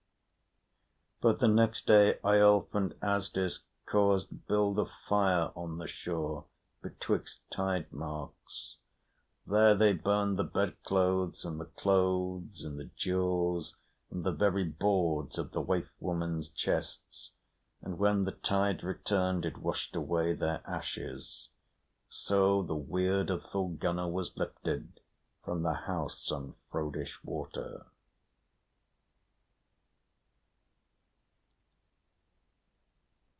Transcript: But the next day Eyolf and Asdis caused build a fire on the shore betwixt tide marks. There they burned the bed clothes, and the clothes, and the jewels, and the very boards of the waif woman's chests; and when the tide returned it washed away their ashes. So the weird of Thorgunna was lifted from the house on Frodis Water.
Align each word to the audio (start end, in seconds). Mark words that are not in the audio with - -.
But 1.23 1.37
the 1.37 1.47
next 1.47 1.85
day 1.85 2.17
Eyolf 2.23 2.73
and 2.73 2.95
Asdis 2.99 3.59
caused 3.85 4.47
build 4.47 4.79
a 4.79 4.91
fire 5.07 5.51
on 5.55 5.77
the 5.77 5.85
shore 5.85 6.45
betwixt 6.81 7.41
tide 7.51 7.93
marks. 7.93 8.77
There 9.45 9.75
they 9.75 9.93
burned 9.93 10.39
the 10.39 10.43
bed 10.43 10.81
clothes, 10.83 11.45
and 11.45 11.61
the 11.61 11.67
clothes, 11.67 12.63
and 12.63 12.79
the 12.79 12.85
jewels, 12.95 13.75
and 14.09 14.23
the 14.23 14.31
very 14.31 14.63
boards 14.63 15.37
of 15.37 15.51
the 15.51 15.61
waif 15.61 15.91
woman's 15.99 16.49
chests; 16.49 17.33
and 17.83 17.99
when 17.99 18.23
the 18.23 18.31
tide 18.31 18.81
returned 18.83 19.45
it 19.45 19.59
washed 19.59 19.95
away 19.95 20.33
their 20.33 20.63
ashes. 20.65 21.49
So 22.09 22.63
the 22.63 22.73
weird 22.75 23.29
of 23.29 23.43
Thorgunna 23.43 24.09
was 24.09 24.35
lifted 24.35 24.99
from 25.45 25.61
the 25.61 25.73
house 25.85 26.31
on 26.31 26.55
Frodis 26.71 27.23
Water. 27.23 27.85